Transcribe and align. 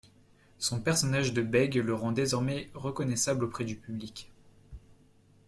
Son 0.57 0.81
personnage 0.81 1.31
de 1.31 1.43
bègue 1.43 1.75
le 1.75 1.93
rend 1.93 2.11
désormais 2.11 2.71
reconnaissable 2.73 3.43
auprès 3.43 3.65
du 3.65 3.75
public. 3.75 4.31